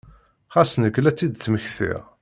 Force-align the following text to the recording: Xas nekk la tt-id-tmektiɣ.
Xas 0.55 0.71
nekk 0.81 0.97
la 0.99 1.11
tt-id-tmektiɣ. 1.13 2.01